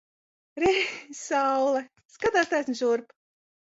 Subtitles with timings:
[0.63, 0.71] Re!
[1.25, 1.85] Saule!
[2.17, 3.19] Skatās taisni šurp!